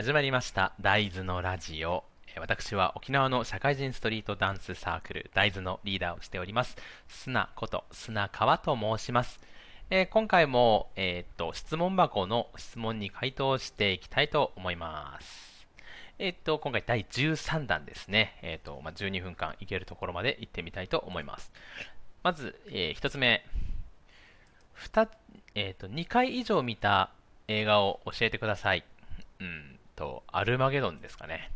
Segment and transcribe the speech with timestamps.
[0.00, 2.04] 始まりました大豆のラジオ。
[2.38, 9.38] 私は沖縄の社会人ストリートダンスサークル大豆のリーダーをしております砂こと砂川と申します、
[9.90, 15.66] えー今回も、えーっと質問箱の質問に回答していきたいと思います。
[16.18, 21.52] えっと今回第13弾ですね、えっとまあ、12分間いけるところまで行ってみたいと思います。
[22.22, 23.44] まず、え1つ目。
[24.78, 25.08] 2,
[25.56, 27.10] えー、と2回以上見た
[27.48, 28.84] 映画を教えてください。
[29.40, 29.79] うん。
[30.00, 31.52] と、アルマゲドンですかね。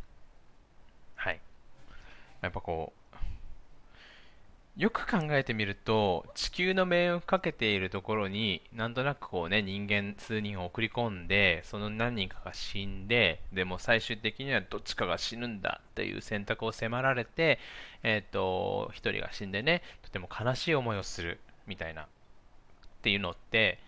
[1.14, 1.41] はい。
[2.42, 2.92] やっぱこ
[4.77, 17.58] う、よく考えてみると、地球の命運をかけているところに、なんとなくこうね、人間数人を送り込んで、その何人かが死んで、でも最終的にはどっちかが死ぬんだっていう選択を迫られて、
[18.02, 22.06] えっ、と、一人が死んでね、とても悲しい思いをするみたいなっ
[23.00, 23.78] ていうのって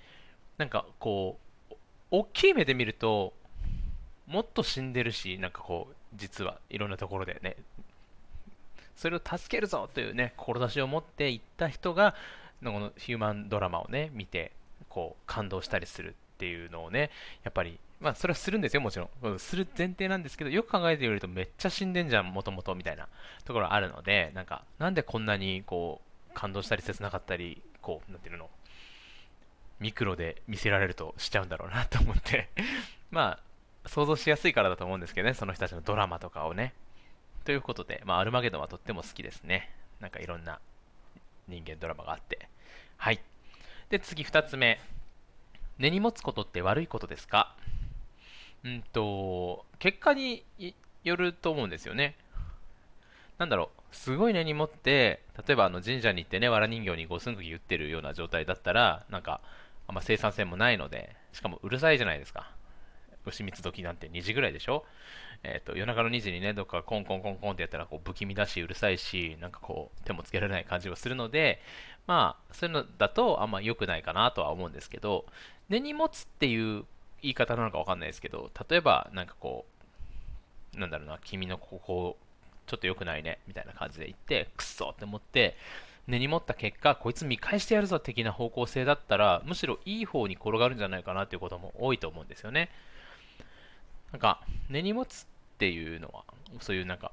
[0.59, 1.39] なんかこ
[1.71, 1.75] う
[2.11, 3.33] 大きい目で見ると
[4.27, 7.57] もっと死んでるしなんかこう実はいろんなところでね。
[8.97, 12.15] それを助けるぞというね志を持っていった人が
[12.65, 14.53] このヒューマンドラマをね見て
[14.89, 17.11] こう感動したりするっていうのをね
[17.45, 23.07] やっぱりまあそれはするんですよもちろんする前提なんですけどよく考えてみるとめっちゃ死んでんじゃんもともとみたいな
[23.45, 28.49] ところあるのでなんかなんでこんなにこう感動したり切なかったりこうなんていうの
[29.79, 32.49] ミクロで見せられるとしちゃうんだろうなと思って。
[33.11, 33.46] まあ
[33.87, 36.75] 想像しやすいからだと思うんですけどねその人たちのドラマとかをね。
[37.45, 39.71] ということで、まあ、アルマゲドンはとっても好きですね。
[40.01, 40.59] なんかいろんな
[41.49, 42.49] 人間ドラマがあって。
[42.97, 43.21] はい。
[43.89, 44.81] で次2つ目。
[45.79, 47.55] 根に持つことって悪いことですか？
[48.65, 50.45] うんと結果に
[51.05, 52.17] よると思うんですよね。
[53.39, 59.43] なんだろう、すごい根に持って、例えばあの神社に行ってね、藁人形に五寸釘打ってるような状態だったら、なんか、
[59.87, 62.51] あんま生産性もないので、しかもうるさいじゃないですか。
[63.27, 64.85] 牛蜜時なんて2時ぐらいでしょ？
[65.43, 71.61] えっ、と、夜中の2時にね、どっかコンコンコンコンってやったら、こう、不気味だし、うるさいし、なんかこう、手もつけられない感じがするので、
[72.07, 75.27] まあ、そういうのだと、あんま良くないかなとは思うんですけど、
[75.69, 76.85] 根に持つっていう
[77.21, 79.67] 言い方なのかわかんないですけど、例えば、なんかこ
[80.75, 82.17] う、なんだろうな、君のここ
[82.67, 85.57] ちょっと良くないねみたいな感じで言ってくっそって思って
[86.07, 92.71] 根に持った結果こいつ見返してやるぞ的な方向性だったらむしろいい方に転がるんじゃないかなっていうことも多いと思うんですよね。
[94.17, 94.41] なんか
[94.71, 95.27] 根に持つっ
[95.59, 96.25] ていうのは
[96.61, 97.13] そういうなんか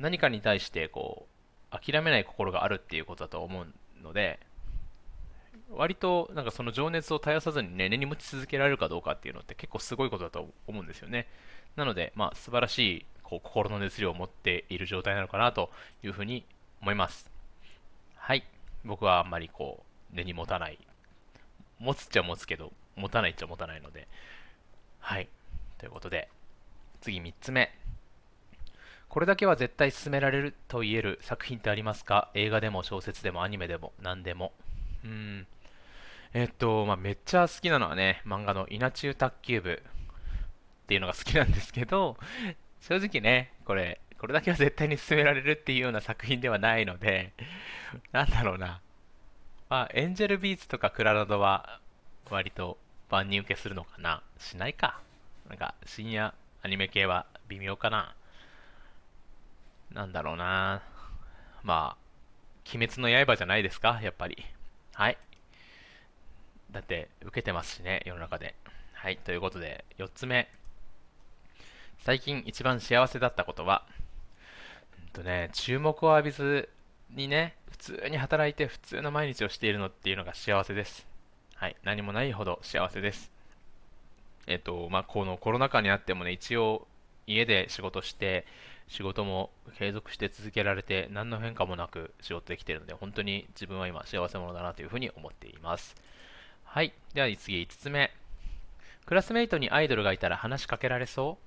[0.00, 1.28] 何かに対してこ
[1.72, 3.66] う諦めない心があるっていうことだと思う
[4.02, 4.40] ので
[5.70, 11.28] 割となんかその情熱を絶やさずにね根に持ち続けられるかどうかっていうのって結構すごいことだと思うんですよね
[11.76, 15.70] なのでまあ素晴らしいこう心の熱量を持っている状態なのかなと
[16.02, 16.44] いうふうに
[16.80, 17.30] 思います。
[18.14, 18.44] はい。
[18.84, 20.78] 僕はあんまりこう、根に持たない。
[21.80, 24.06] 持つっちゃ持つけど、持たないっちゃ持たないので。
[25.86, 26.28] ということで、
[27.00, 27.72] 次3つ目。
[29.08, 32.28] これだけは絶対進められると言える作品ってありますか？
[32.34, 34.52] 映画でも小説でもアニメでも何でも。
[35.04, 35.46] うん。
[36.34, 42.16] えっと、まあ、めっちゃ好きなのはね、漫画の稲中卓球部っていうのが好きなんですけど、
[42.80, 47.32] 正直ね、これ、これだけは絶対に進められるっていうような作品ではないので、
[48.10, 48.80] なんだろうな。
[49.68, 51.78] まあ、エンジェルビーツとかクララドは、
[52.28, 52.76] 割と
[53.08, 55.00] 万人受けするのかなしないか。
[55.48, 58.14] なんか、深夜アニメ系は微妙かな。
[59.92, 60.82] なんだろうな。
[61.62, 62.06] まあ、
[62.74, 64.44] 鬼滅の刃じゃないですかやっぱり。
[64.94, 65.18] はい。
[66.70, 68.54] だって、受けてますしね、世の中で。
[68.94, 70.48] はい、ということで、4つ目。
[71.98, 73.84] 最近一番幸せだったことは、
[74.98, 76.68] うんとね、注目を浴びず
[77.10, 81.06] にね、普通に働いて普通の毎日をしているのっていうのが幸せです。
[81.54, 83.35] はい、何もないほど幸せです。
[84.46, 86.86] えっと、まあ、このコロナ禍にあってもね、一応
[87.26, 88.46] 家で仕事して、
[88.88, 95.96] 仕事も継続して続けられて、何の変化もなく仕事できているので、本当に自分は今幸せ者だなというふうに思っています。
[96.64, 98.12] はい、では次5つ目。
[99.04, 101.38] クラスメイトにアイドルがいたら話しかけられそ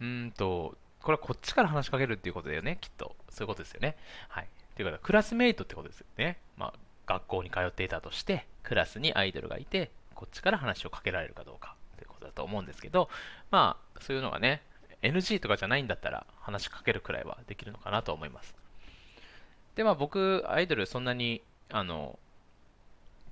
[0.00, 0.04] う？
[0.04, 3.16] うーんと、これはこっちから話しかけるっていうことだよね、きっと。
[3.30, 3.96] そういうことですよね。
[4.28, 4.48] はい。
[4.76, 6.38] ということ、クラスメイトってことですよね。
[6.56, 6.72] まあ、
[7.06, 11.76] 学校に通っていたとして、クラスにアイドルがいて、こっちから話をかけられるかどうか
[12.22, 13.08] だと思うんですけど、
[13.50, 14.62] まあ、そういうのがね、
[15.02, 18.54] NG とかじゃないんだったら、話しかけるくらいはできるのかなと思います。
[19.74, 22.18] で、まあ、僕、アイドルそんなに、あの、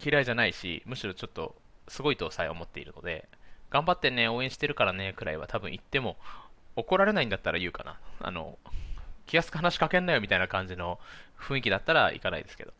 [0.03, 1.55] 嫌いじゃないし、むしろちょっと、
[1.89, 3.29] すごいとさえ思っているので、
[3.71, 6.17] 頑張ってね、応援してるからね、くらいは多分言っても、
[6.77, 7.99] 怒られないんだったら言うかな。
[8.21, 8.59] あの、
[9.27, 10.99] 気安く話しかけんなよみたいな感じの
[11.39, 12.73] 雰囲気だったら行かないですけど。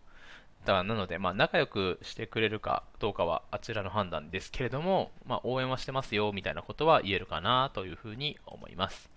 [0.65, 9.09] だからなので、まあ、仲良くしてくれるかどうかはあちらの判断ですけれども、まあ、応援はしてますよみたいなことは言えるかなというふうに思います。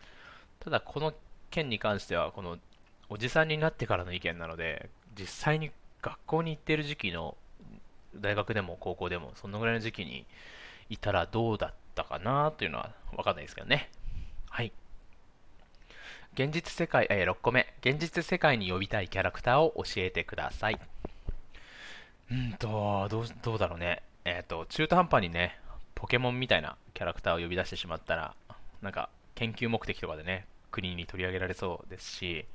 [0.62, 1.14] ただ、この
[1.50, 2.58] 件に関しては、この
[3.10, 7.36] おじさんになってからの意見なので、実際に学校に行ってる時期の
[8.16, 10.26] 大学でも高校でも、そのぐらいの時期に
[10.90, 13.90] いたらどうだったかなというのは分かんないですけどね。
[14.50, 14.72] はい。
[16.34, 17.74] 現実世界、えー、6個目。
[17.82, 20.80] 現実世界に呼びたいキャラクターを教えてください。
[22.32, 24.04] うんと、どうどうだろうね。
[24.26, 25.60] えっ、ー、と、中途半端にね、
[25.96, 28.36] ポケモンみたいなキャラクターを呼び出してしまったら、
[28.82, 32.46] なんか、研究目的とかでね、国に取り上げられそうですし、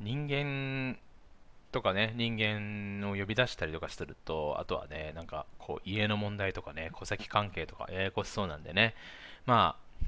[0.00, 0.98] 人間
[1.72, 8.94] とかね、人間を呼び出したりとかすると、あとはね、なんか、こう、家の問題とかね、戸籍関係とか、ややこしそうなんでね、
[9.46, 10.06] まあ、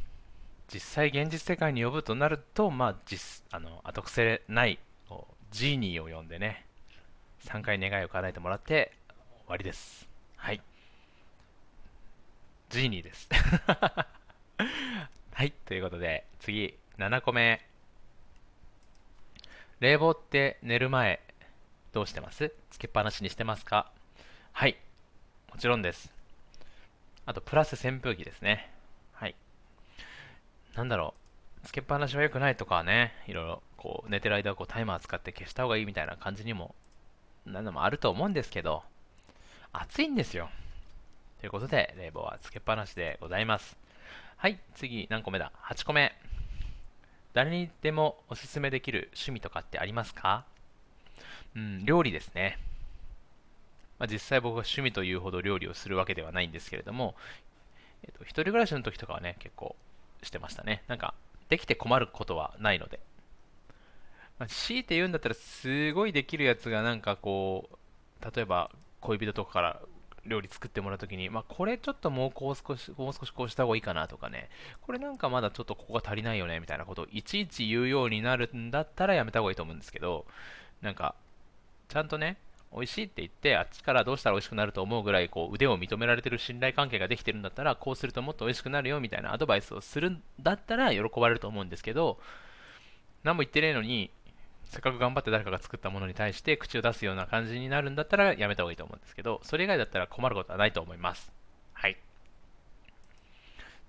[0.73, 4.78] 実際現実世界に呼ぶとなると、まあ、実、あの、後癖ない
[5.50, 6.66] ジーニーを呼んでね、
[7.47, 8.93] 3回願いを叶えてもらって
[9.45, 10.09] 終わりです。
[10.37, 10.61] はい。
[12.71, 13.29] ジーニーです
[15.33, 17.65] はい、ということで、次、7個目。
[19.79, 21.21] 冷房って寝る前、
[21.93, 22.53] どうしてます？
[22.71, 23.93] つけっぱなしにしてますか？
[24.53, 24.77] はい。
[25.53, 26.13] もちろんです。
[27.27, 28.73] あと、プラス扇風機ですね。
[29.13, 29.37] はい。
[30.75, 31.15] なんだろ
[31.63, 31.67] う。
[31.67, 36.75] つけっぱなしは良くないとかね、いろいろ、こう、寝てる間はこうタイマー使って消した方がいいみたいな感じにも、
[37.47, 38.83] なのもあると思うんですけど、
[39.73, 40.51] 暑いんですよ。
[41.41, 43.77] ということで、冷房はつけっぱなしでございます。
[44.37, 46.15] はい、次、何個目だ ?8 個目。
[47.33, 50.45] 誰にでもおすすめできる趣味とかってありますか？
[51.55, 52.59] うん、料理ですね。
[53.99, 57.15] まあ、実際僕は趣味というほど料理をするわけではないんですけれども、
[58.03, 59.77] えっと、一人暮らしの時とかはね、結構
[60.23, 60.83] してましたね。
[60.89, 61.15] なんか、
[61.49, 63.01] できて困ることはないので。
[64.38, 67.77] まあ、強いて言うんだったら、すごいできるやつがなんかこう、
[68.35, 69.81] 例えば恋人とかから
[70.27, 74.49] 料理作ってもらうときに、まあ、これちょっともうこう少し、もう少しこうした方がいいかなとかね、
[74.83, 80.27] これなんかまだちょっとここが足りないよねみたいなことをいちいち言うようになるんだったらやめた方がいいと思うんですけど、
[80.83, 81.15] なんか、
[81.88, 82.37] ちゃんとね、
[82.73, 92.19] 美味しいって言って、あっちからどうしたら美味しくなると思うぐらいこう腕を認められてる信頼関係ができてるんだったら、こうするともっと美味しくなるよみたいなアドバイスをするんだったら喜ばれると思うんですけど、
[93.23, 94.11] 何も言ってねえのに、
[94.69, 101.33] せっかく頑張って誰かが作ったものに対して口を出すような感じになるんだったらやめた方がいいと思うんですけど、それ以外だったら困ることはないと思います。
[101.73, 101.97] はい。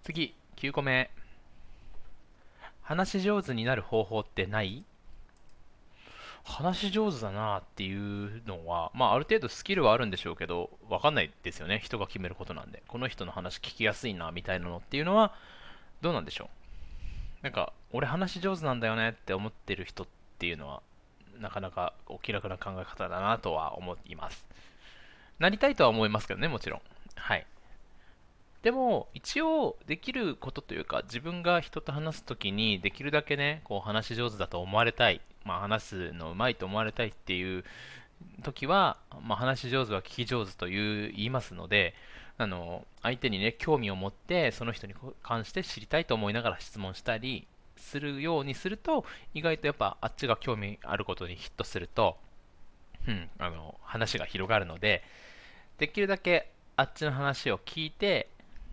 [0.03, 1.09] 次、9個目。
[2.81, 4.85] 話し上手になる方法ってない？
[6.45, 11.81] 話し上手だなっていうのは、まあ、ある程度スキルはあるんでしょうけど、わかんないですよね。
[11.83, 12.83] 人が決めることなんで。
[12.87, 15.33] この人の話聞きやすいな、みたいなのっていうのは、
[15.99, 16.49] どうなんでしょ
[17.41, 17.43] う？
[17.43, 20.83] なんか、俺話上手なんだよねって思ってる人ってっていうのは、
[21.39, 24.45] なかなかお気楽な考え方だなとは思います。
[25.39, 26.81] なりたいとは思いますけどね、もちろん。
[27.15, 27.45] はい。
[28.61, 37.63] でも、一応、できることというか、自分が人と話すときに、できるだけね、こう、話し上手だと思われたい、まあ、話すのうまいと思われたいっていう
[38.43, 41.95] 時は、まあ、話し上手は聞き上手という言いますので、
[42.37, 44.93] あの、相手にね、興味を持って、その人に
[45.23, 47.47] 関して知りたいと思いながら質問したり、
[47.77, 52.17] するようにすると、意外とやっぱあっちが興味あることにヒットすると、
[53.07, 55.03] うん、あの話が広がるので、
[55.77, 58.29] できるだけあっちの話を聞いて、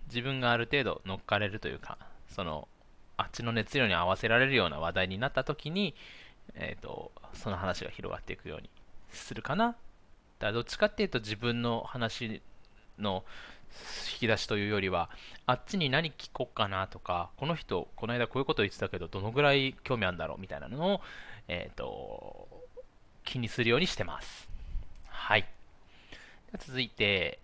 [0.08, 1.98] 自分がある程度乗っかれるというか、
[2.28, 2.68] その
[3.16, 5.94] あっちの熱量に合わせられるような話題になった時に、
[6.54, 8.68] えーと、その話が広がっていくように
[9.10, 9.68] するかな。
[9.68, 9.76] だか
[10.46, 12.42] らどっちかっていうと自分の話
[12.98, 13.24] の
[14.12, 15.10] 引き出しというよりは、
[15.46, 21.00] あっちに何聞こうかなとか、この人、この間こういうこと言ってたけど、どのぐらい興味あるんだろうみたいなのを、
[21.48, 22.48] えっ、ー、と、
[23.24, 24.48] 気にするようにしてます。
[25.08, 25.46] はい。
[26.58, 27.40] 続いて、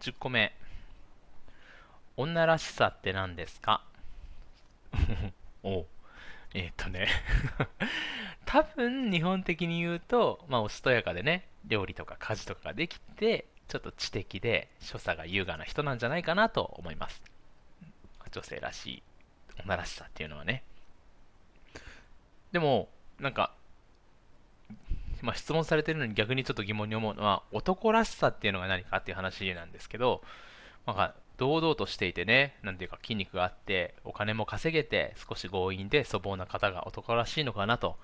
[0.00, 0.52] 10個目。
[2.16, 3.82] 女らしさって何ですか？
[5.64, 5.86] お
[6.54, 7.08] えっ、とね
[8.44, 17.22] 多分日本的に言うと、まあ、おしとやかでね、料理とか家事とかができて、ちょっと知的で所作が優雅な人なんじゃないかなと思います。
[18.30, 19.02] 女性らしい、
[19.64, 20.62] 女らしさっていうのはね。
[22.52, 23.54] でも、なんか、
[25.22, 30.22] まあ、質問されてるのに逆にちょっと疑問に思うのは、男らしさっていうのが何かっていう話なんですけど、
[30.86, 37.96] なんか、堂々としていてね、なんていうか筋肉があって、お金も稼げて、少し強引で粗暴な方が男らしいのかなと、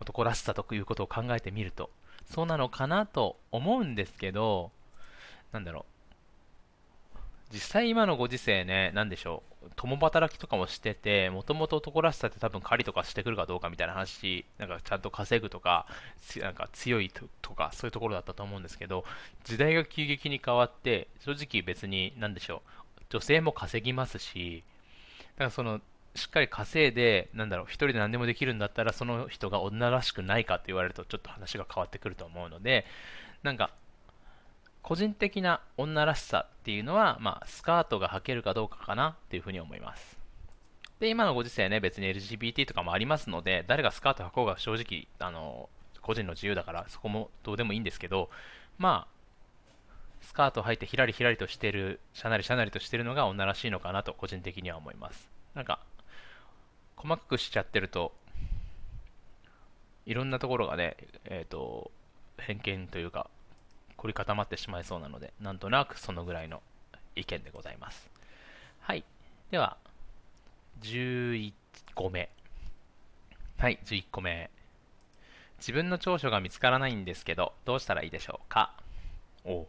[0.00, 1.90] 男らしさということを考えてみると、
[2.24, 4.70] そうなのかなと思うんですけど、
[5.52, 6.00] なんだろう。
[7.52, 15.86] 実際今のご時世ね、なんでしょう、共働きとかもしてて、もともと男らしさって多分狩りとかしてくるかどうかみたいな話、なんかちゃんと稼ぐとか、
[16.40, 17.10] なんか強い
[17.42, 19.04] とか、そういうところだったと思うんですけど、
[19.44, 22.62] 時代が急激に変わって、正直別に、なんでしょ
[22.98, 24.62] う、女性も稼ぎますし、
[25.34, 25.80] だからその、
[26.14, 32.86] しっかり稼いで、なんだろう、一人で何でもできるんだったら、その人が女らしくないかって言われると、ちょっと話が変わってくると思うので、
[33.42, 33.70] なんか、
[34.82, 40.18] 個人的な女らしさっていうのは、まあ、スカートが履けるかどうかかなっていうふうに思います。
[41.00, 45.68] で、今のご時世ね、別に LGBT とかもありますので、誰がスカート履こうが正直、あの、
[46.02, 48.30] 個人の自由だから、そこもどうでもいいんですけど、
[48.78, 49.20] まあ、
[50.20, 55.30] スカートを履いてひらりひらりとしてる、しゃなりしゃなりとしてるのが女らしいのかなと、個人的には思います。
[55.54, 55.80] なんか、
[56.96, 58.12] 細かくしちゃってると、
[60.04, 61.90] いろんなところがね、えっ、ー、と、
[62.38, 63.30] 偏見というか、
[64.00, 66.62] 凝り固まってしまいそうなので、なんとなくそのぐらいの
[67.16, 68.08] 意見でございます。
[68.80, 69.04] はい。
[69.50, 69.76] では、
[70.80, 71.52] 11
[71.94, 72.30] 個目。
[73.58, 74.48] はい、11個目。
[75.58, 78.72] 自分の長所が見つからないんですけど、どうしたらいいでしょうか？
[79.44, 79.66] お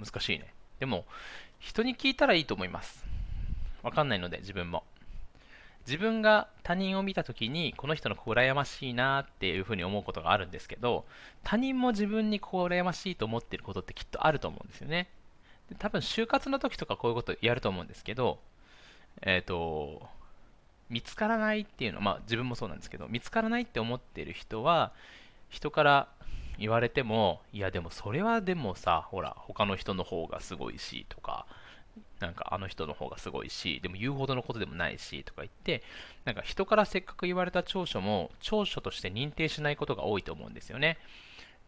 [0.00, 0.52] 難しいね。
[0.80, 1.04] でも、
[1.60, 3.06] 人に聞いたらいいと思います。
[3.84, 4.82] わかんないので、自分も。
[5.90, 11.04] 自分が他人を見た時にこの人の子羨ましいなっていうふうに思うことがあるんですけど
[11.42, 15.08] 他人も自分にこう羨ましいと思ってることってきっとあると思うんですよね。
[15.68, 18.38] で多分就活の時とかこういうことやると思うんですけど
[19.22, 20.08] えっ、ー、と
[20.90, 24.92] 見つからないっていうのは、まあ自分もそうなんですけど見つからないって思ってる人は
[25.48, 26.08] 人から
[26.56, 31.46] 言われてもいやでもそれはでもさほら他の人の方がすごいしとか
[32.20, 35.82] なんかあの人の方がすごいし、でも言うほどのことでもないしとか言って、
[36.24, 40.98] なんか人からせっかく言われた長所も長所として認定しないことが多いと思うんですよね。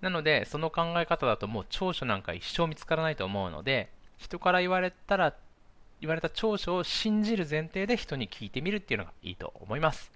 [0.03, 5.35] なので、その考え方だともう長所なんか一生見つからないと思うので、人から言われたら、
[6.01, 10.11] 言われた長所を信じる前提で人に聞いてみるっていうのがいいと思います。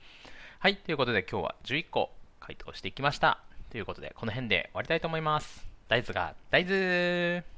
[0.59, 3.38] はい、ということで今日は11個回答していきました。
[3.71, 5.64] ということで、この辺で終わりたいと思います。
[5.88, 7.56] 大豆が大豆